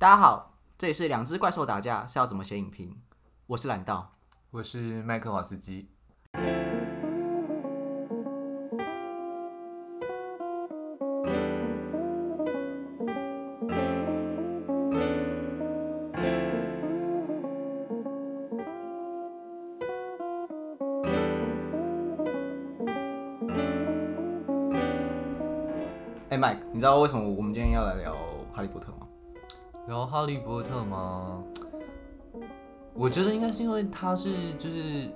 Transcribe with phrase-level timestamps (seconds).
[0.00, 2.96] 大家好，这里是两只怪兽打架是要怎么写影评？
[3.48, 4.12] 我是懒道，
[4.52, 5.88] 我是麦克瓦斯基。
[26.30, 28.16] 哎、m i k e 你知道为什么我们今天要来聊
[28.52, 28.97] 哈利波特吗？
[29.88, 31.42] 聊哈利波特吗？
[32.92, 35.08] 我觉得应该是因为它是就是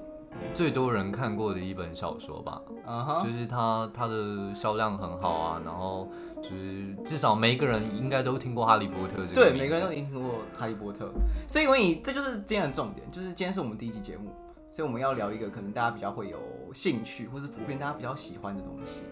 [0.55, 6.09] 最多人看过的一本小说吧，嗯哼，就是它它的销量很好啊，然后
[6.41, 11.12] 就是至少每一个人应该都听过哈利波特这个对，每个人都听过哈利波特，
[11.47, 14.31] 所以我以这就是今天的重点，就是今天是我们第一期节目，
[14.70, 16.39] 所以我们要聊一个可能大家比较会有
[16.73, 19.03] 兴趣，或是普遍大家比较喜欢的东西。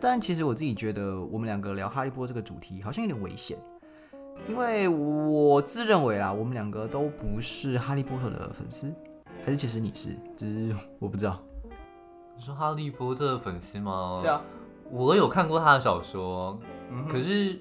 [0.00, 3.56] 但其实我自己觉得，我们两个聊哈利波特这个主题好像有点危险，
[4.46, 8.92] 因为我自认为啊，我们两个都不是哈利波特的粉丝，
[9.44, 11.38] 还是其实你是，只是我不知道。
[12.36, 14.20] 你说哈利波特的粉丝吗？
[14.22, 14.40] 对啊，
[14.90, 16.58] 我有看过他的小说，
[16.90, 17.58] 嗯可是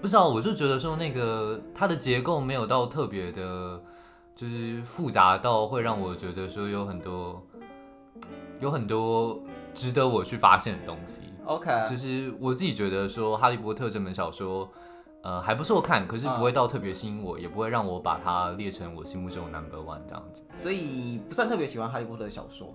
[0.00, 3.80] 不知道，我就觉得说那个它的结构没有到特别的，
[4.36, 7.42] 就是复杂到会让我觉得说有很多
[8.60, 9.40] 有很多
[9.74, 11.22] 值得我去发现的东西。
[11.44, 14.70] OK，就是我自己觉得说《哈利波特》这本小说，
[15.22, 20.42] 呃，还不错看，可是不会到特别吸引我，也不会让我把它列成我心目中的 number one 这样子。
[20.52, 22.74] 所以不算特别喜欢哈利波特的小说。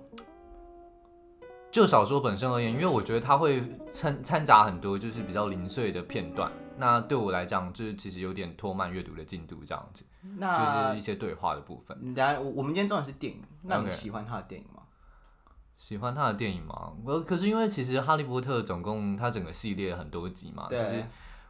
[1.71, 10.05] 就小说本身而言，因为我觉得它会掺掺杂很多就是比较零碎的片段，那对我来讲，就是其实有点拖慢阅读的进度这样子，
[10.37, 11.97] 那就是一些对话的部分。
[12.01, 14.83] 你等下，我我们今天重点是电影，那你喜欢他的电影吗？
[15.75, 16.93] 喜欢他的电影吗？
[17.03, 21.05] 我可是因为其实《哈利波特》总共它整个系列很多集嘛，其对实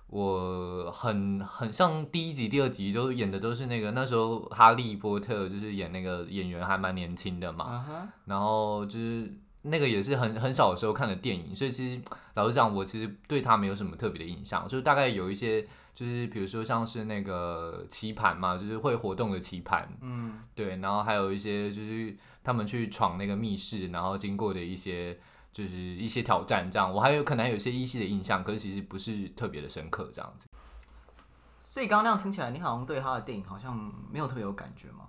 [0.08, 12.02] 我很很像第一集、第二集都演的都是那个那时候哈利波特就是演那个演员还蛮年轻的嘛，然后就是那个也是很很小的时候看的电影，所以其实
[12.35, 25.18] 老实讲，我其实对他没有什么特别的印象，就是大概有一些就是比如说像是那个棋盘嘛，就是会活动的棋盘，嗯，对，然后还有一些就是他们去闯那个密室，然后经过的一些
[25.56, 30.48] 就是一些挑战，这样我还有可能还有一些依稀的印象，可是其实不是特别的深刻这样子。
[31.62, 33.74] 所以刚刚那样听起来，你好像对他的电影好像
[34.12, 35.08] 没有特别有感觉吗？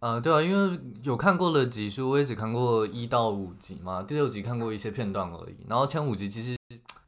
[0.00, 5.56] 呃，对啊，因为有看过的集数，我也只看过一到五集嘛，第六集看过一些片段而已。
[5.66, 6.54] 然后前五集其实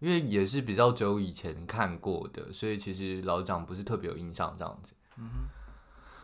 [0.01, 4.95] 因为也是比较久以前看过的，所以其实老实讲不是特别有印象这样子。
[5.19, 5.29] 嗯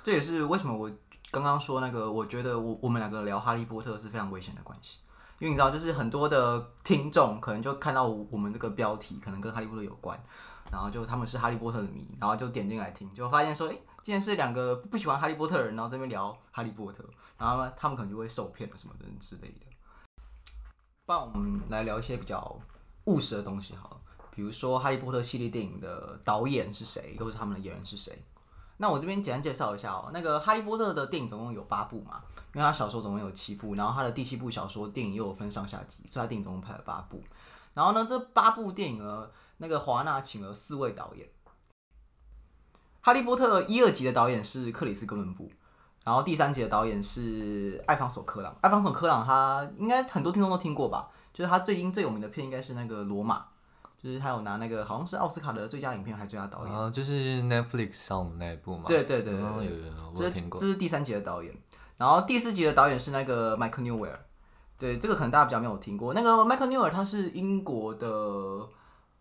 [0.02, 0.90] 这也是为什么我
[1.30, 4.98] 刚刚说那个，我觉得我我们两个聊哈利波特是非常危险的关系，
[5.40, 10.22] 因为你知道，就是很多的听众可能就看到我们这个标题，可能跟哈利波特有关，
[10.70, 17.02] 然后就他们是哈利波特的迷，然后就点进来听，就发现说，哎、竟然是两个不喜欢哈利波特的人，然后这边聊哈利波特，
[17.38, 19.66] 然后呢他们可能就会受骗了什么的之类的。
[21.06, 22.60] 不然我们来聊一些比较
[23.04, 24.00] 务实的东西好了，
[24.36, 28.22] 比如说哈利波特系列电影的导演是谁，或是他们的演员是谁。
[28.80, 32.22] 那我这边简单介绍一下哦，那个《哈利波特》的电影总共有八部嘛，
[32.54, 37.22] 因为他小说总共有七部，然后他的第七部小说电影又有分上下集，所以他电影总共拍了八部。
[37.74, 41.26] 然后呢，这八部电影呢，那个华纳请了四位导演，
[43.02, 45.50] 《哈利波特》一二集的导演是克里斯·哥伦布，
[46.06, 48.56] 然后第三集的导演是艾方索·科朗。
[48.62, 53.40] 艾方索·科朗他应该很多听众都听过吧，就是他最近最有名的片应该是那个《罗马》，
[54.02, 56.74] 就是他有拿那个好像是奥斯卡的最佳影片还是最佳导演。
[56.74, 58.84] 啊，就是 Netflix 上的那一部嘛。
[58.86, 60.66] 对对对对有有有，我这是有听过这。
[60.66, 61.54] 是第三集的导演，
[61.98, 64.16] 然后第四集的导演是那个 Mike Newell，
[64.78, 66.14] 对，这个可能大家比较没有听过。
[66.14, 68.08] 那个 Mike Newell 他是英国的，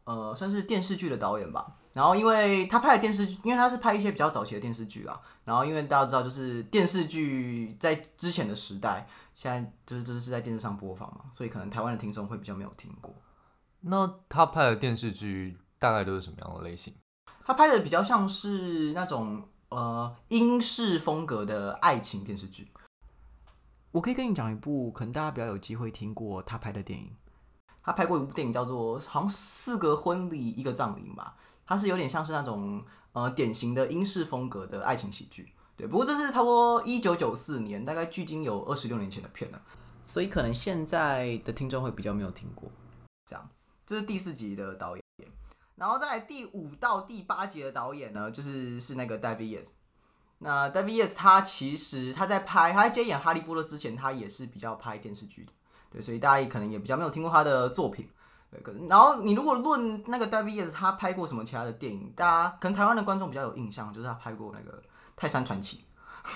[0.06, 1.76] 呃，算是电视剧的导演吧。
[1.92, 5.20] 然后因为他拍的电视剧，因为他是拍一些比较早期的电视剧啊。
[5.44, 13.14] 然后因为大家知道，就是电视剧在之前的时代，现在就是就是是在电视上播放嘛，所以可能台湾的听众会比较没有听过。
[13.82, 16.94] 那他拍的电视剧大概都是什么样的类型？
[17.46, 22.72] 他拍的比较像是那种呃英式风格的爱情电视剧。
[23.92, 27.16] 我可以跟你讲一部可能大家比较有机会听过他拍的电影。
[27.82, 32.84] 他拍过一部电影叫做好像四个婚礼一个葬礼吧，它是有点像是那种
[33.14, 35.54] 呃典型的英式风格的爱情喜剧。
[35.76, 39.62] 对，不过这是差不多一九九四年，大概距今有二十六年前的片了，
[40.04, 42.70] 所以可能现在的听众会比较没有听过。
[43.26, 43.50] 这样，
[43.90, 45.04] 这是第四集的导演。
[45.74, 49.70] 然后在第五到第八集的导演呢，就是是那个 David Yes。
[50.38, 55.52] 那 David Yes 他其实他在拍他在接演哈利波特之前，他也是比较拍电视剧的，
[55.90, 58.08] 对，所以大家也可能也比较没有听过他的作品。
[58.52, 64.78] 对，可然后你如果论那个 David Yes 他拍过什么其他的电影，大家可能台湾的观众比较有印象，就是他拍过那个
[65.18, 65.84] 《泰山传奇》，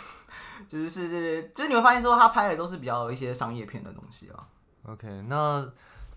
[0.67, 4.47] 就是是就是你会发现说他拍的都是比较一些商业片的东西啊。
[4.85, 5.71] OK，那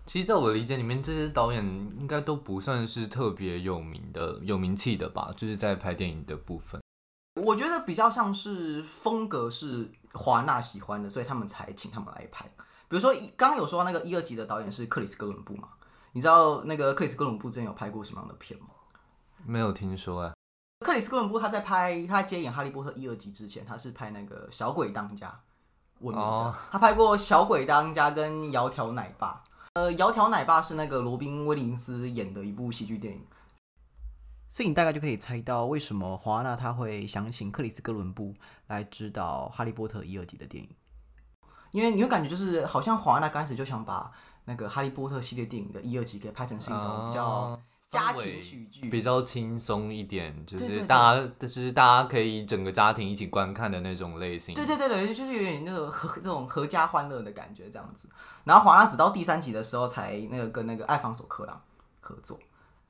[0.07, 1.61] 其实在我的理解里面，这些导演
[1.99, 5.29] 应该都不算是特别有名的、有名气的吧？
[5.35, 6.81] 就是在拍电影的部分。
[7.43, 12.45] 我觉得比较像是风格是华纳喜欢的，所以他们才请他们来拍。
[12.87, 15.67] 比如说刚刚有说到那个一二级的导演是克里斯哥伦布嘛？
[16.13, 18.67] 你知道那个克里斯哥伦布之前有拍过什么样的片吗？
[19.45, 20.33] 没有听说哎、
[20.85, 25.27] 克里斯哥伦布他在拍他接演《哈利波特》一二集之前，他是拍那个《小鬼当家》
[25.99, 26.31] 闻名的。
[26.31, 29.43] 哦他拍过《小鬼当家》跟《窈窕奶爸》。
[29.77, 33.23] 呃，《窈窕奶爸》是那个罗宾威廉斯演的一部喜剧电影。
[34.49, 38.33] 所以你大概就可以猜到为什么华纳他会想请克里斯哥伦布
[38.65, 40.69] 来指导《哈利波特》一二集的电影，
[41.69, 44.11] 因为你会感觉就是好像华纳刚开始就想把
[44.45, 54.53] 那个《哈利波特》系列电影的一二集给拍成是一种比较哦家庭喜剧，比较轻松一点，就是大家就是大家可以整个家庭一起观看的那种类型。
[54.55, 58.09] 对对对对，就是有点那种合这种合家欢乐的感觉这样子。
[58.43, 61.61] 然后华纳直到第三集的时候才那个跟那个艾方索克朗
[62.01, 62.37] 合作。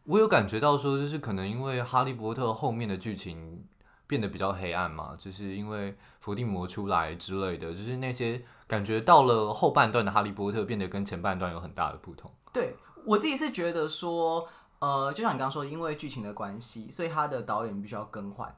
[0.05, 3.63] 我有感觉到说，就是可能因为《哈利波特》后面的剧情
[4.07, 12.31] 变得比较黑暗嘛，就是因为伏地魔出来之类的，就是那些感觉到了后半段的《哈利波特》变得跟前半段有很大的不同。
[12.53, 12.73] 对
[13.05, 14.47] 我自己是觉得说，
[14.79, 18.53] 呃，就像你刚刚说，因为剧情的关系，所以他的导演必须要更换。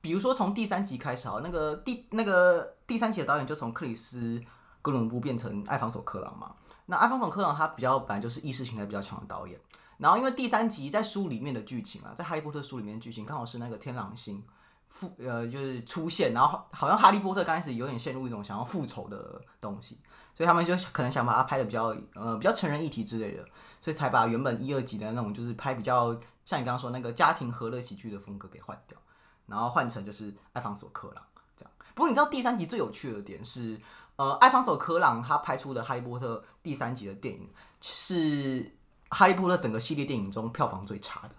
[0.00, 4.40] 比如说从第三集开始啊，那个第那个第三集的导演就从克里斯
[4.82, 6.54] 哥伦布变成艾方索克朗嘛。
[6.86, 9.60] 那艾方索克朗他比较本来就是意识形态比较强的导演，
[9.98, 14.44] 然后因为第三集在书里面的剧情啊，在哈利波特书里面的剧情刚好是那个天狼星
[14.88, 19.98] 复呃就是出现，然后好像哈利波特刚开始有点陷入一种想要复仇的东西，
[20.36, 23.42] 所以他们就可能想把它拍的比较呃比较成人议题之类的，
[23.80, 26.12] 所以才把原本一二集的那种就是拍比较
[26.44, 28.98] 像你刚刚说那个家庭和乐喜剧的风格给换掉，
[29.46, 31.24] 然后换成就是艾方索克朗
[31.56, 31.72] 这样。
[31.94, 33.80] 不过你知道第三集最有趣的点是，
[34.16, 37.50] 呃，艾方索科朗他拍出的《哈利波特》第三集的电影
[37.80, 38.62] 是
[39.08, 41.30] 《哈利波特》整个系列电影中票房最差的。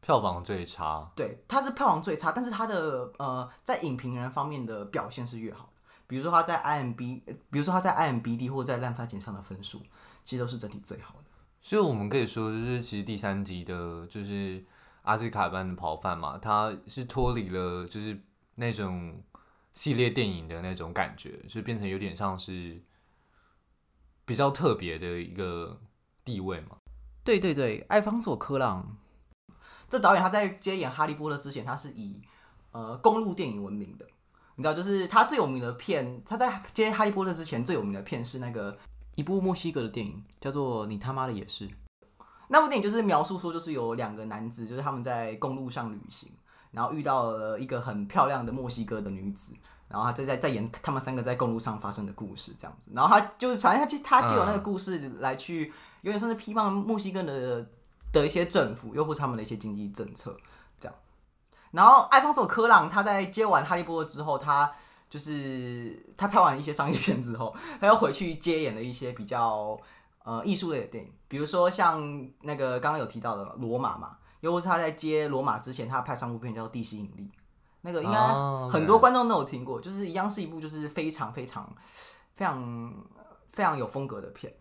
[0.00, 5.75] 票房最差，对，它是票房最差，但是它的呃在影评人方面的表现是越好的。
[6.06, 9.80] 比如说他在 IMB，呃比如说他在 IMBD 或者在烂番茄上的分数，
[10.24, 11.24] 其实都是整体最好的。
[11.60, 14.64] 所以我们可以说，就是其实第三集的，就是
[15.02, 18.20] 阿兹卡班的逃犯嘛，他是脱离了就是
[18.54, 19.20] 那种
[19.74, 22.80] 系列电影的那种感觉，就变成有点像是
[24.24, 25.80] 比较特别的一个
[26.24, 26.76] 地位嘛。
[27.24, 28.96] 对对对，艾方索科朗
[29.88, 32.20] 这导演他在接演《哈利波特》之前，他是以
[32.70, 34.06] 呃公路电影闻名的。
[34.56, 38.76] 你知道，就是他最有名的片，他在接《哈利波特》之前最有名的片是那个
[39.14, 41.68] 一部墨西哥的电影，叫做《你他妈的也是》。
[42.48, 46.30] 那部电影就是描述说，就是有两个男子，就是他们在公路上旅行，
[46.70, 49.52] 然后遇到了一个很漂亮的墨西哥的女子，
[49.88, 52.90] 然后他在在在演他们三个在公路上发生的故事这样子。
[52.94, 55.70] 然后他就是反正他借他借由那个故事来去，
[56.00, 57.66] 有点算是批判墨西哥的
[58.12, 60.34] 的一些政府，又或是他们的一些经济政策。
[61.72, 64.72] 然后艾方索科朗他在接完《哈利波特》之后，他
[65.08, 69.78] 就是他拍完一些商业片之后，他又回去接演了一些比较
[70.24, 77.30] 呃艺术类的电影，比如说像那个刚刚有提到的《罗马》嘛，又或是他在接《罗马》之前，他拍上部片叫做《地心引力》，
[77.82, 78.18] 那个应该
[78.70, 81.72] 很多观众都有听过，就是一样是一部就是非常非常
[82.34, 82.92] 非常
[83.52, 84.52] 非常有风格的片。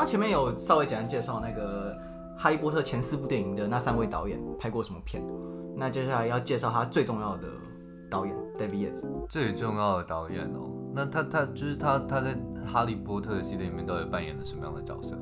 [0.00, 1.92] 刚刚前面有稍微简单介绍那个
[2.34, 5.22] 《哈利波特》前四部电影的那三位导演拍过什么片，
[5.76, 7.46] 那接下来要介绍他最重要的
[8.10, 9.06] 导演 David Yates。
[9.28, 12.34] 最重要的导演哦，那他他就是他他在
[12.66, 15.18] 《哈利波特》的系列里面到底扮演了什么样的角色？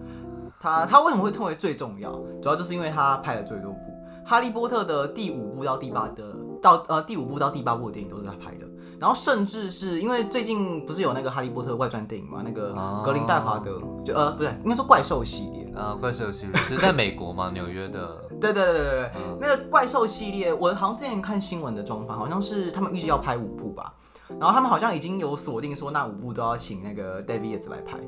[0.61, 2.12] 他他为什么会称为最重要？
[2.40, 3.78] 主要就是因为他拍了最多部
[4.25, 8.67] 《哈利波特》的第五部到第八的到呃第五部到第八部的电影都是他拍的。
[9.00, 15.58] 然后甚至是因为最近不是有那个《哈利波特》外传电影嘛，那个哦格林戴华德就呃不对，应该说怪兽系列。
[15.74, 18.16] 啊，怪兽系列就是在美国嘛，纽约的。
[18.40, 23.94] 对对对对对那个怪兽系列，我好像之前看新闻的状况，好像是他们预计要拍五部吧，
[24.28, 27.98] 然后他们好像已经有锁定说那五部都要请那个 David Yates 来拍。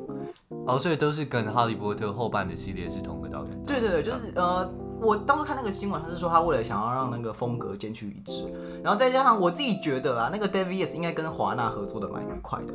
[0.67, 3.63] 哦，所以都是跟《哈利波特》后半的系列是同个导演。
[3.65, 4.69] 对对对，就是呃，
[5.01, 8.53] 我当初看那个新闻，他是说他为了想要让那个风格兼具一致，
[8.83, 12.75] 然后再加上我自己觉得啦，那个 David Yates 应该跟华纳合作的蛮愉快的。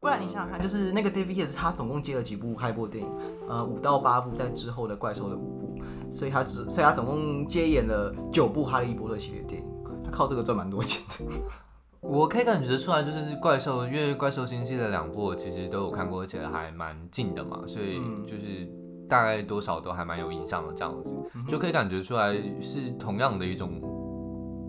[0.00, 3.12] 不然你想想看，就是那个 David Yates 他总共接了几部哈利波特电影，
[3.48, 5.78] 呃，五到八部，在之后的怪兽的五部，
[6.10, 9.68] 所以他只，所以他总共接演了九部哈利波特系列电影，
[10.02, 11.34] 他靠这个赚蛮多钱的。
[12.00, 18.66] 我可以感觉出来，就是怪兽，因为怪兽星系的两部我其实都有看过，而且还蛮近的嘛，所以就是
[19.10, 21.14] 大概多少都还蛮有印象的，这样子
[21.48, 23.80] 就可以感觉出来是同样的一种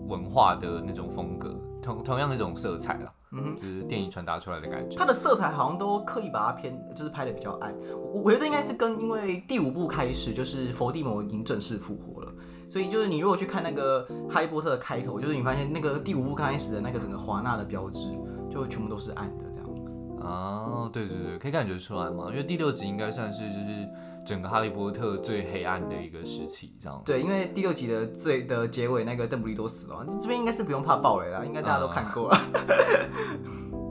[0.08, 3.12] 文化的那种风格，同同样的一种色彩啦。
[3.34, 4.94] 嗯，就是电影传达出来的感觉。
[4.94, 7.74] 它的色彩好像都刻意把它偏，就是拍的比较暗。
[7.96, 12.32] 我我觉得这应该是跟因为第五部开始，就是伏地魔已经正式复活了，
[12.68, 18.06] 所以就是你如果去看那个哈利波特的开头，就是你发现那个第五部刚开始的那个整个华纳的标志，
[18.50, 19.94] 就全部都是暗的这样子。
[20.20, 23.88] 哦，对对对，可以感觉出来嘛，因为第六集应该算是就是。
[24.24, 32.30] 整个哈利波特最黑暗的一个时期，这样对，因为第六集的最的结尾，那个邓布利多死了，这边应该是不用怕爆雷了，应该大家都看过。
[32.30, 32.38] 了。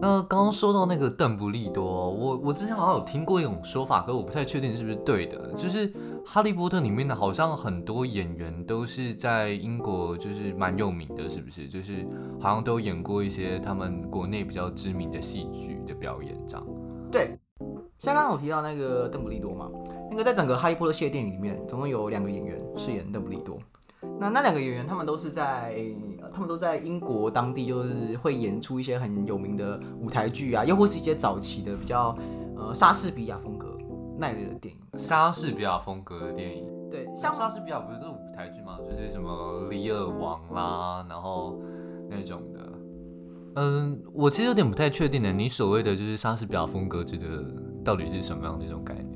[0.00, 5.90] 那刚刚说到那个邓布利多，我我之前好像有听过一种说法，可我不太确定是不是对的，就是
[6.24, 11.66] 《哈利波特》里面的好像很多演员都是在英国就是蛮有名的，是不是？
[11.66, 12.06] 就是
[12.38, 16.66] 好像都演过一些他们国内比较知名的戏剧的表演，这样。
[17.10, 17.38] 对，
[17.98, 19.70] 像刚刚我提到那个邓布利多嘛，
[20.10, 23.58] 那个在整个《哈利波特》系列电影里面，总共有两个演员饰演邓布利多。
[24.20, 25.74] 那那两个演员，他们都是在，
[26.36, 32.14] 他们都在英国当地，就是会演出一些很有名的舞台剧啊，又或是一些早期的比较，
[32.54, 33.74] 呃，莎士比亚风格
[34.18, 34.98] 那类的电影。
[34.98, 38.78] 莎士比亚风格的电影，对，像莎士比亚不是都是舞台剧吗？
[38.84, 41.58] 就是什么《李尔王》啦，然后
[42.10, 42.60] 那种的。
[43.54, 47.50] 嗯，我其实有点不太确定的，你所谓的就是莎士比亚风格，这个
[47.82, 49.06] 到底是什么样的一种概念？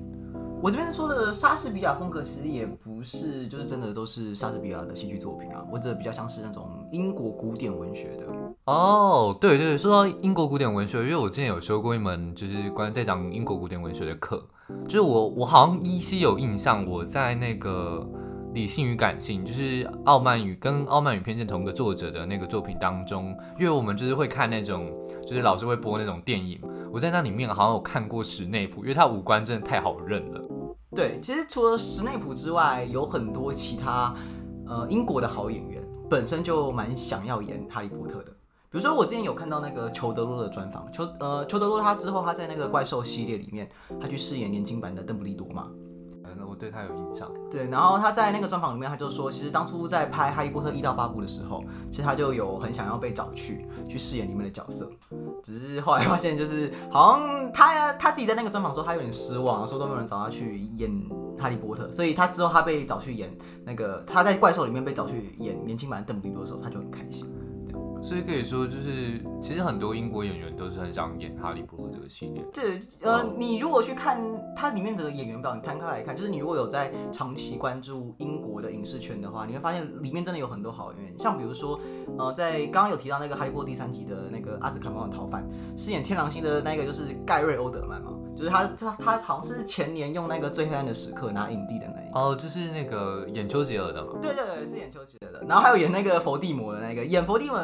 [0.62, 8.26] 我这边说的莎士比亚风格，其实也不是就是真的都是莎士比亚的戏剧作品啊，我指的比较像是那种英国古典文学的。
[8.64, 14.44] 哦，对对，说到英国古典文学，因为我之前有修过一门就是关于在讲英国古典文学的课，
[14.84, 18.06] 就是我我好像依稀有印象，我在那个
[18.52, 24.92] 理性与感性，就是傲慢与跟傲慢与偏见同一个作者的那个作品当中，因为我们就是会看那种
[25.26, 26.60] 就是老师会播那种电影。
[26.92, 30.40] 我在那里面好像有看过史内普，因为他五官真的太好认了。
[30.94, 34.12] 对，其实除了史内普之外，有很多其他
[34.66, 38.32] 呃英国的好演员，本身就蛮想要演哈利波特的。
[38.68, 45.70] 比如说我之前有看到那个裘德洛的专访，裘呃裘德洛他之后他在那个怪兽系列里面，他去饰演年轻版的邓布利多嘛。
[46.48, 47.30] 我对他有印象。
[47.50, 54.90] 对，然后他在那个专访里面，他就说，其实当初在拍《哈利波特》一到八部的时候，其实他就有很想要被找去去饰演里面的角色，
[55.42, 60.90] 只是后来发现，就是好像他他自己在那个专访说他有点失望，说都没有人找他去演
[61.40, 67.26] 《哈利波特》，所以他之后他被找去演那个他在怪兽里面被找去演年轻版邓布利多的时候，他就很开心。
[68.02, 72.44] 所以可以说，就是其实很多英国演员都是很想演《哈利波特》这个系列。
[72.52, 74.20] 这呃，你如果去看
[74.56, 81.18] 它里面的演员表，你摊开来看，就是你如果有在长期关注英国的影视圈的话，你会发现里面真的有很多好演员。
[81.18, 81.78] 像比如说，
[82.18, 94.12] 呃，在刚刚有提到那个《哈利波特》第三集的那个阿兹卡邦的逃犯，饰演天狼星的那个就是盖瑞欧德曼嘛，就是他他他好像是前年用那个最黑暗的时刻拿影帝的那一哦，就是那个演丘吉尔的嘛。
[94.20, 95.44] 对对对，是演丘吉尔的。
[95.46, 97.58] 然后还有演那个伏地魔的那个，演伏地魔。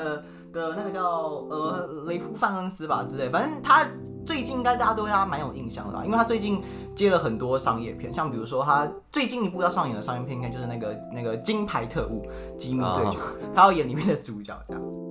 [0.52, 1.02] 的那个叫
[1.50, 3.87] 呃雷夫范恩斯吧之类，反正他
[4.25, 6.62] 最近应该大家对他蛮有印象的，因为他最近
[6.94, 13.18] 接了很多商业片，像比如说他最近一部要上演的商业片，应该就是那个那个金牌特务机密对决，
[13.54, 14.82] 他要演里面的主角这样。
[14.82, 15.05] 那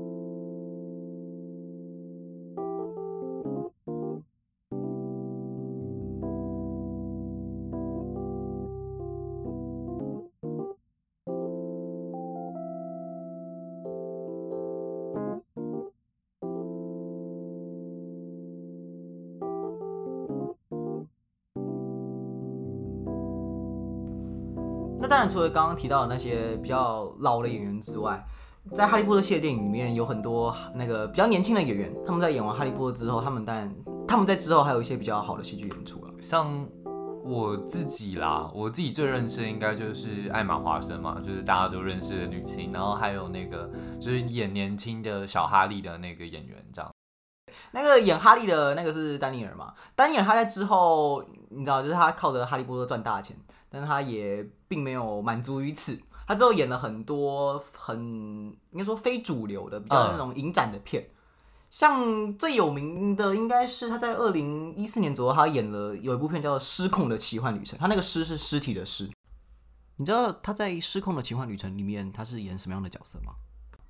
[25.25, 28.23] 然，除了刚刚提到的那些比较老的演员之外，
[28.73, 33.75] 在《哈利波特》系列电影里面有很多那个比较年轻的演员，他们在演完《哈利波特》之后，他们当然
[34.07, 36.11] 他们在之后还有一些比较好的戏剧演出了。
[36.21, 36.67] 像
[37.23, 46.91] 我自己啦，我自己最认识的应该就是艾玛·华森嘛，就是大家都认识的女星，然后还有那个就是演年轻的小哈利的那个演员，这样。
[47.71, 49.73] 那个演哈利的那个是丹尼尔嘛？
[49.95, 53.37] 丹尼尔他在之后，你知道，就是他靠着《哈利波特》赚大钱。
[53.69, 57.97] 但他也并没有满足于此，他之后演了很多很
[58.71, 61.09] 应该说非主流的，比较那种影展的片。
[61.69, 69.09] 像最有名的应该是他在二零一四年左右，他演了有一部片叫《失控的奇幻旅程》，他那个“尸”是尸体的“尸”。
[69.97, 73.33] 你知道他在《失控的奇幻旅程》里面他是演什么样的角色吗？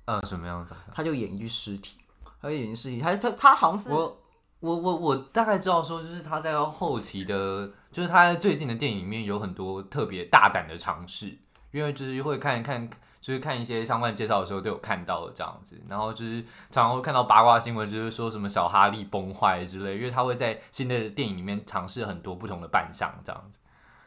[0.06, 0.92] 呃，什么样的角色？
[0.92, 1.98] 他就演一具尸体，
[2.40, 4.18] 他就演一具尸体，他他他好像是我
[4.60, 11.36] 我我我大概知道说，就是他在后期的，就是他在最近的电影里面有很多特别大胆的尝试，
[11.72, 12.88] 因为就是会看一看。
[13.18, 23.58] 就是看一些相关介绍的时候都有看到这样子，然后就是常常会看到八卦新闻，就是说什么小哈利崩坏之类，因为他会在新的电影里面尝试很多不同的扮相这样子。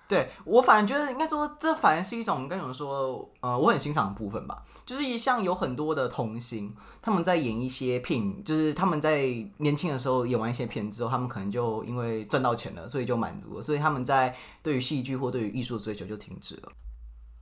[0.09, 3.29] 对我反而觉得应该说，这反而是一种该怎么说？
[3.41, 4.65] 呃，我很欣赏的部分吧。
[4.83, 16.71] 就是一像有很多的童星，他们在演一些片，就是他们在年轻的时候演完一些片之后，他们可能就因为赚到钱了，所以就满足了，所以他们在对于戏剧或对于艺术的追求就停止了。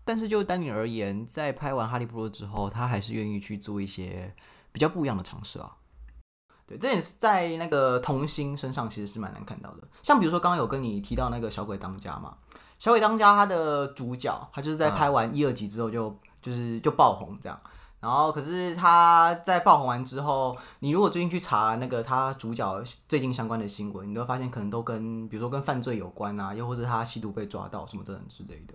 [0.03, 4.35] 但是就丹尼而言，在拍完《哈利波特》之后，他还是愿意去做一些
[4.73, 5.77] 比较不一样的尝试啊。
[6.67, 9.87] 对，这也是在那个童星身上其实是蛮难看到的。
[10.03, 12.35] 像比如说刚刚有跟你提到那个《小鬼当家》嘛，
[12.77, 17.57] 《小鬼当家》他的主角，他就是在拍完一二集之后就就是就爆红这样。
[17.99, 28.73] 然后可是他在爆红完之后，你如果最近去查那个他主角最近相关的新闻，你都会发现可能都跟比如说跟犯罪有关啊，又或者他吸毒被抓到什么等等之类的。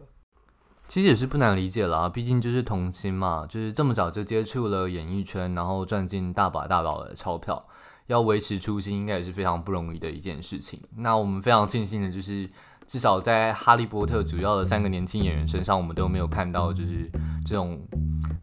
[0.93, 7.67] 其实也是不难理解啦，毕竟就是童星嘛，就是这么早就接触了演艺圈，然后赚进大把大把的钞票，
[8.09, 10.79] 要维持初心应该也是非常不容易的一件事情。
[10.97, 12.47] 那我们非常庆幸的就是，
[12.87, 17.11] 至少在《哈利波特》主要的三个年轻演员身上，我们都没有看到就是
[17.47, 17.81] 这种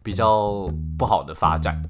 [0.02, 1.80] 比较不好的发展。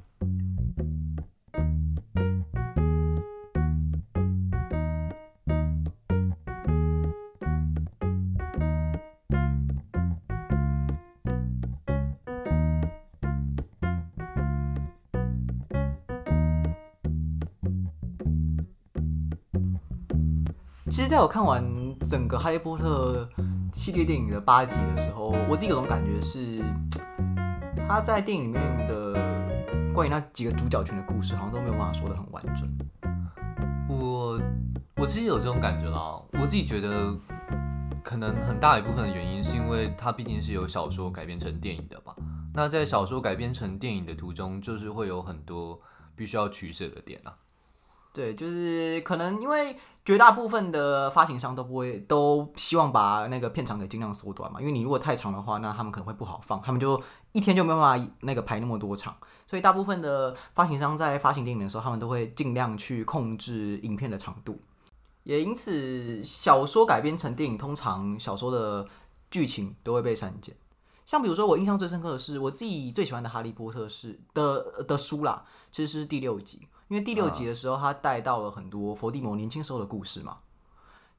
[21.11, 21.61] 在我看完
[22.09, 23.29] 整个《哈利波特》
[23.77, 26.63] 系列电影的八集的时候，我自己有种感觉是，
[27.85, 32.65] 他在电影里面的关于那几个主角群的故事，好像都没有办法说的很完整。
[33.89, 34.39] 我
[34.95, 37.13] 我其实有这种感觉啦，我自己觉得，
[38.01, 42.15] 可能很大一部分的原因是因为它毕竟是由小说改编成电影的吧。
[42.53, 45.77] 那在小说改编成电影的途中，就是会有很多
[46.15, 47.35] 必须要取舍的点啊。
[48.13, 59.15] 对，就是可能因为绝大部分的发行商都不会都希望把那个片长给尽量缩短嘛，因为你如果太长的话，那他们可能会不好放，他们就一天就没办法那个排那么多场，
[59.47, 64.59] 所以大部分的发行商在发行电影的时候，他们都会尽量去控制影片的长度，
[65.23, 68.85] 也因此小说改编成电影，通常小说的
[69.29, 70.53] 剧情都会被删减。
[71.05, 76.67] 像比如说我印象最深刻的是我自己最喜欢的《哈利波特》是的的书啦，其实是第六集。
[76.91, 80.39] 因为第六集的时候，他带到了很多伏地魔年轻时候的故事嘛。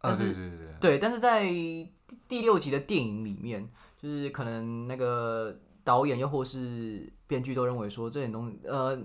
[0.02, 0.98] 啊，对对对对。
[0.98, 1.44] 但是在
[2.28, 9.00] 第六集的电影里面，就是可能那个导演又或是编剧都认为说这点东西，呃，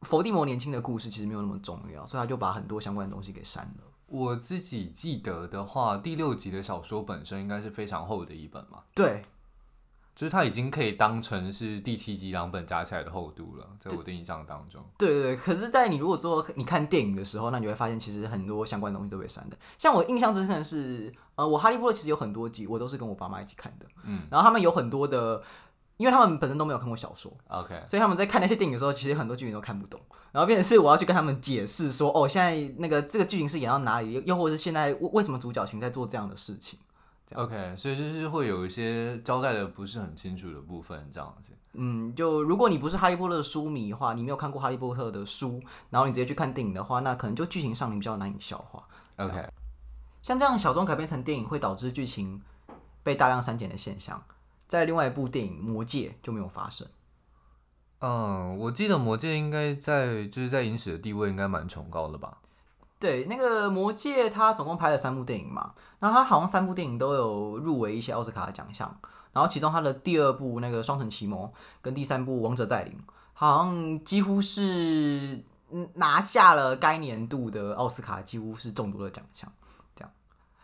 [0.00, 3.84] 伏地魔年轻的故事其实没有那么重要，所以他就把很多相关的东西给删了。
[4.06, 8.82] 我自己记得的话，第六集的小说本身应该是非常厚的一本嘛。
[8.92, 9.22] 对。
[10.14, 14.84] 就是它已经可以当成是第七集两本加起来的厚度了，在我的印象当中。
[14.98, 19.56] 对对对，可是，在你如果做你看电影的时候，那你会发现其实很多相关东西都被删的。
[19.78, 23.86] 像我印象最深的是，呃，我哈利波特其实有很多集，我都是跟我爸妈一起看的。
[24.04, 24.22] 嗯。
[24.30, 25.42] 然后他们有很多的，
[25.96, 29.98] 因为他们本身都没有看过小说，OK，所以他们在看那些电影的时候，其实很多剧情都看不懂。
[30.30, 36.78] 然后变成是我要去跟他们解释说，哦，现在那个这个剧情是演到哪里，又或者是现在为为什么主角群在做这样的事情。
[37.34, 41.52] OK，所以就是会有一些交代的不是很清楚的部分，这样子。
[41.74, 48.86] 嗯，就如果你不是哈利波特的书迷的话，你没有看过哈利波特的书，然后你直接去看电影的话，那可能就剧情上你比较难以消化。
[49.16, 49.48] OK，
[50.20, 52.42] 像这样小众改编成电影会导致剧情
[53.02, 54.22] 被大量删减的现象，
[54.66, 56.86] 在另外一部电影《魔戒》就没有发生。
[58.00, 62.38] 嗯，我记得《魔戒》应该在就是在影史的地位应该蛮崇高的吧。
[63.02, 68.96] 对，那个《魔戒》它总共拍了三部电影嘛，然后它好像三部电影都有入围一些奥斯卡的奖项，
[69.32, 71.46] 然后其中它的第二部那个《双城奇谋》
[71.82, 72.92] 跟第三部《王者再临》，
[73.32, 75.42] 好像几乎是
[75.94, 79.50] 拿下了该年度的奥斯卡，几乎是众多的奖项。
[79.96, 80.12] 这样，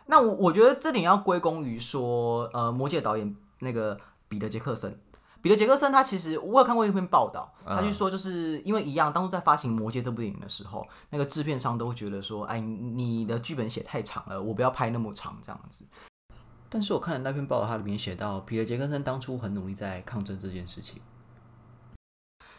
[0.05, 3.99] 那我我觉得这点要归功于说，呃，《魔戒》导演那个
[4.29, 4.97] 彼得·杰克森。
[5.41, 15.85] 彼得·杰克森，他其实我有看过一篇报道，他就说，就是因为一样，当初在发行《魔戒》这部电影的时候，那个制片商都觉得说，哎，你的剧本写太长了，我不要拍那么长这样子。
[16.67, 21.01] 但是我看的那篇报道，它里面写到，彼得·杰克森当初很努力在抗争这件事情，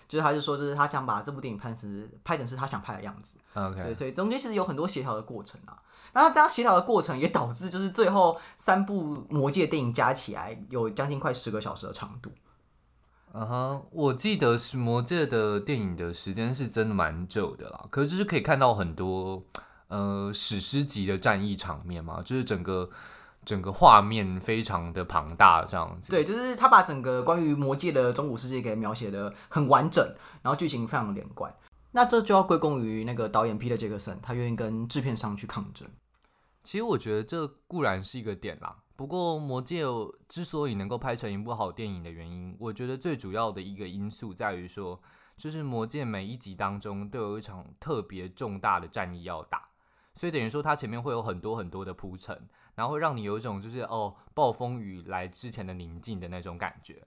[0.08, 3.38] 就是他就说，就是他想把这部电影拍成拍成是他想拍的样子。
[3.54, 5.80] 对，OK，所以中间其实有很多协调的过程啊。
[6.12, 12.32] 那这样协调的过程也导致，就是最后三部魔戒电影加起来有将近快十个小时的长度。
[13.32, 19.42] 嗯哼，我记得是《魔戒》的电影的时间是真的蛮久的啦，可是就是可以看到很多
[19.86, 22.90] 呃史诗级的战役场面嘛，就是整个
[23.44, 26.10] 整个画面非常的庞大这样子。
[26.10, 30.04] 对，就是他把整个关于魔戒的中古世界给描写的很完整，
[30.42, 31.54] 然后剧情非常连贯。
[31.92, 35.88] 那这就要归功于那个导演 Peter Jackson，，他愿意跟制片商去抗争。
[36.62, 39.82] 其实我觉得这固然是一个点啦，不过《魔戒》
[40.28, 45.00] 之所以能够拍成一部好电影的原因，我觉得最主要的一个因素在于说，
[45.38, 49.66] 就是《魔戒》每一集当中都有一场特别重大的战役要打，
[50.12, 57.02] 所以等于说它前面会有很多很多的铺陈，然后让你有一种就是哦暴风雨来之前的宁静的那种感觉。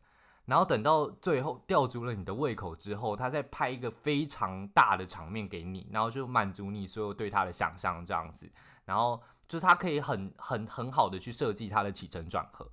[0.46, 8.50] 然后等到最后吊足了你的胃口之后，他再拍一个非常大的场面给你，然后就满足你所有对他的想象这样子。
[8.86, 12.68] 然后就是他可以很很很好的去设计他的起承转合。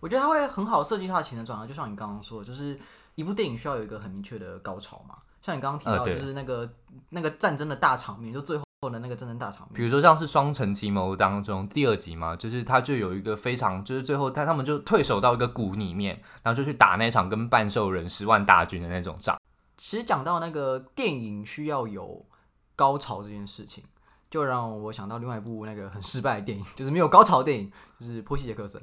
[0.00, 2.78] 我觉得他会很好设计他的起承转合，就像你刚刚说的，就是
[3.14, 5.16] 一部电影需要有一个很明确的高潮嘛。
[5.40, 6.68] 像你刚刚提到，就是那个、
[7.10, 9.74] 那个战争的大场面，就最后的那个战争大场面。
[9.74, 19.40] 比如说像是《双城奇谋》当中第二集嘛，就是他就有一个非常，就是最后他他们就退守到一个谷里面，然后就去打那场跟半兽人十万大军的那种仗。
[19.76, 22.26] 其实讲到那个电影需要有
[22.74, 23.84] 高潮这件事情，
[24.30, 28.80] 就让我想到另外一部那个很失败的电影，就是没有高潮的电影，就是《波西·杰克森》。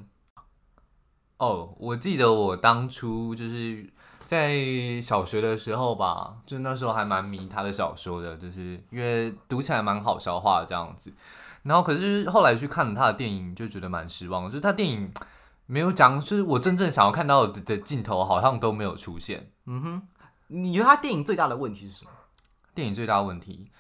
[1.38, 3.88] 哦，我记得我当初就是
[4.24, 11.14] 在小学的时候吧，就那时候还蛮迷他的小说的，就是因为读起来蛮好消化这样子。
[11.64, 15.12] 然后可是后来去看了他的电影，就觉得蛮失望，就是他电影
[15.66, 19.52] 没有讲，就是我真正想要看到的的镜头好像都没有出现。
[19.66, 20.08] 嗯哼，
[20.48, 22.12] 你觉得他电影最大的问题是什么？
[22.74, 23.72] 电影最大的问题，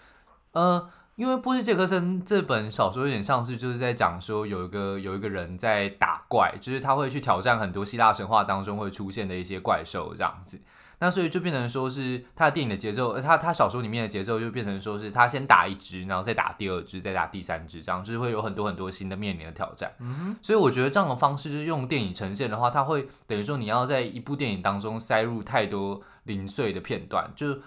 [0.51, 10.59] 呃，因为波西·杰克森这本小说有点像是就是在讲说有一个有一个人在打怪，就是他会去挑战很多希腊神话当中会出现的一些怪兽这样子。
[10.99, 19.91] 那所以就变成说是他的电影的节奏，呃他他小说里面的节奏就变成说是他先打一只，然后再打第二只，再打第三只，这样就是会有很多很多新的面临的挑战。
[19.99, 27.59] 嗯所以我觉得这样的方式就是用电影呈现的话，它会等于说你要在一部电影当中塞入太多零碎的片段，就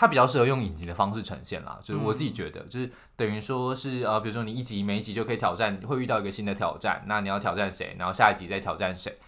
[0.00, 1.78] 它比较适合用影集的方式呈现啦。
[1.82, 9.18] 就是我自己觉得，就是等于说是呃，比如说你一集每一集就可以挑战，会遇到一个新的挑战，那你要挑战谁，然后下一集再挑战谁。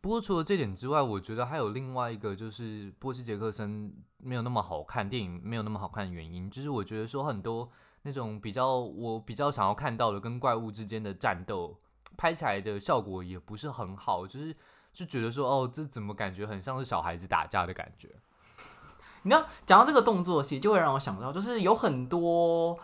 [0.00, 7.68] 不过除了这点之外，我觉得还有另外一个，就是波西·杰克森没有那么好看，电影没有那么好看的原因，就是我觉得说很多
[8.02, 11.76] 那种比较我比较想要看到的跟怪物之间的战斗，
[12.16, 14.54] 拍起来的效果也不是很好，就是
[14.92, 18.08] 就觉得说哦，这怎么感觉很像是小孩子打架的感觉。
[19.24, 22.78] 你知道，讲到这个动作戏，就会让我想到，就是有很多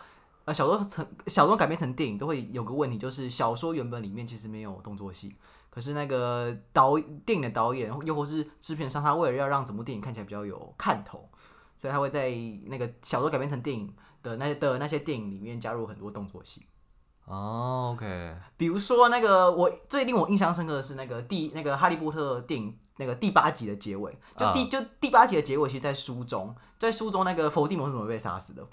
[0.45, 5.35] 呃小说成小说改编成电影，都会有个问题，就是小说原本里面其实没有动作戏，
[5.69, 11.29] 可是那个导电影的导演又或是制片商，他为了要让整部电影看起来比较有看头，
[11.77, 12.31] 所以他会在
[12.65, 16.65] 那个小说改编成电影的那的那些电影里面加入很多动作戏。
[17.31, 28.67] 哦，OK，比如说那个我最令我印象深刻的是那个第那个哈利波特电影那个第八集的结尾，就第、就第八集的结尾，其实在书中，在书中那个伏地魔是怎么被杀死的？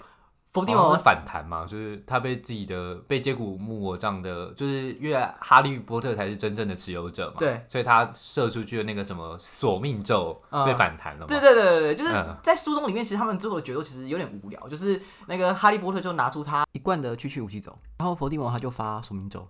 [0.59, 19.47] 伏地魔、哦是反弹嘛，就是他被自己的被接骨木魔杖的，就是因为哈利波特才是真正的持有者嘛，对，所以他射出去的那个什么索命咒嗯被反弹了嘛，对对对对对，就是嗯在书中里面，其实他们最后的决斗其实有点无聊，就是那个哈利波特就拿出他一贯的区区武器走，然后伏地魔他就发索命咒，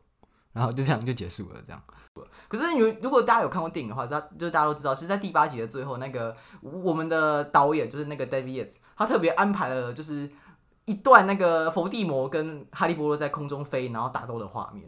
[0.54, 1.82] 然后就这样就结束了这样。
[2.50, 10.30] 可是你如果大家有看过电影的话，大就是大家都知道，其实，在第八集的最后，那个我们的导演就是那个 David Yates，他特别安排了就是
[10.90, 14.88] 一段那个伏地魔跟哈利波特在空中飞，然后打斗的画面。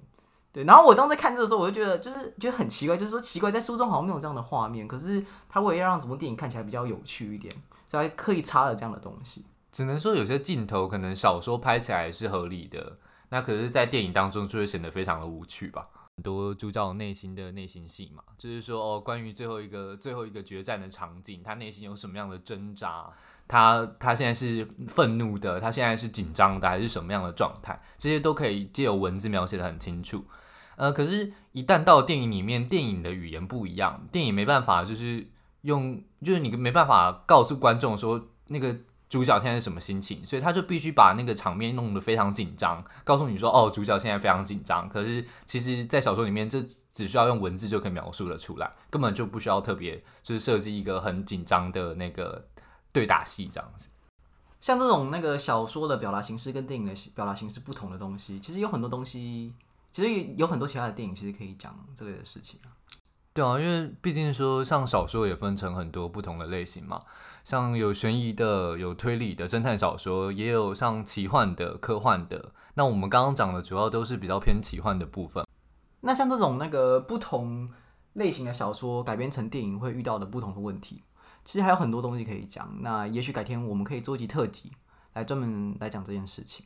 [0.51, 7.53] 对，然后我当时看这个时候，我就觉得就是觉得很奇怪，就是说奇怪，在书中好像没有这样的画面，可是他为了要让整部电影看起来比较有趣一点，
[7.85, 9.45] 所以他刻意插了这样的东西。
[9.71, 12.97] 只能说有些镜头可能小说拍起来是合理的，
[13.29, 15.87] 那可是，在电影当中就会显得非常的无趣吧。
[16.17, 23.09] 很多主角内心的内心戏嘛，就是说哦，关于最后一个最后一个决战的场景，他内心有什么样的挣扎，
[23.51, 30.23] 他他现在是愤怒的，他现在是紧张的，还是什么样的状态，这些都可以借由文字描写的很清楚。
[30.77, 35.27] 呃，可是，一旦到电影里面，电影的语言不一样，电影没办法就是
[35.63, 38.73] 用，就是你没办法告诉观众说那个
[39.09, 44.87] 主角现在是什么心情，所以他就必须把那个场面弄得非常紧张，告诉你说哦，主角现在非常紧张。
[44.87, 52.47] 可是其实，在小说里面，这只需要用文字就可以描述的出来，根本就不需要特别就是设计一个很紧张的那个
[52.91, 53.87] 对打戏这样子。
[54.59, 59.53] 像这种那个小说的表达形式跟电影的表达形式不同的东西，其实有很多东西，
[59.91, 62.69] 其实有很多其他的电影其实可以讲这类的事情啊。
[63.33, 67.01] 对啊，因为毕竟说像小说也分成很多不同的类型嘛，
[67.43, 72.51] 像有悬疑的、有推理的侦探小说，也有像奇幻的、科幻的。
[72.73, 75.45] 那我们刚刚讲的主要都是比较偏奇幻的部分。
[76.01, 77.71] 那像这种那个不同
[78.13, 81.01] 类型的小说改编成电影会遇到的不同的问题。
[81.43, 84.71] 其实还有很多东西可以讲，那也许改天我们可以做一集特辑，
[85.13, 86.65] 来专门来讲这件事情。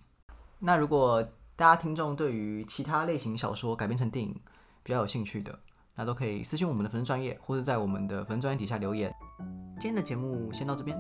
[0.60, 1.24] 那如果
[1.56, 4.36] 大家听众对于其他类型小说改编成电影
[4.84, 5.58] 比较有兴趣的，
[5.96, 9.14] 那都可以私信我们的粉丝专业，或者在我们的粉丝专业底下留言。
[9.80, 11.00] 今天的节目先到这边，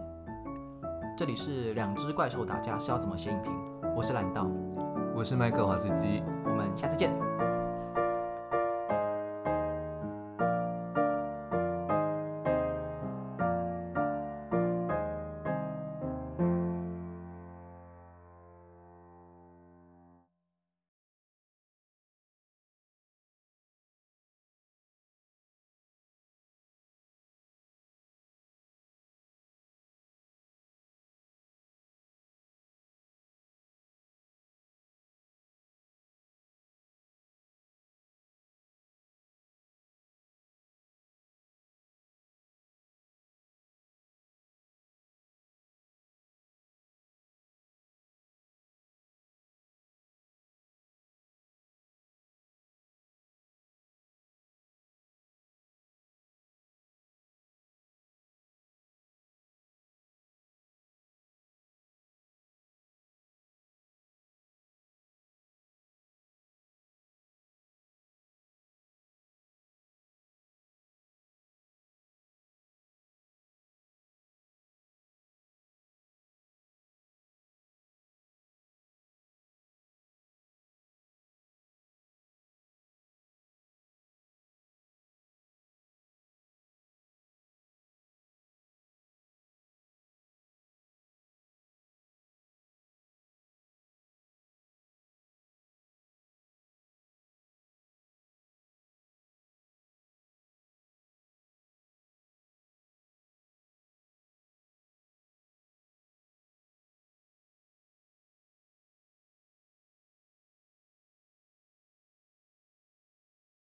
[1.17, 3.51] 这里是两只怪兽打架是要怎么写影评？
[3.95, 4.49] 我是蓝道，
[5.13, 7.13] 我是麦克华斯基，我们下次见。